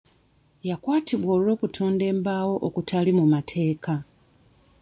[0.69, 3.93] Yakwatibwa olw'okutunda embaawo okutaali mu mateeka.